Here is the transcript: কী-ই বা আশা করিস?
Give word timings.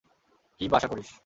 কী-ই 0.61 0.69
বা 0.71 0.77
আশা 0.77 0.87
করিস? 0.87 1.09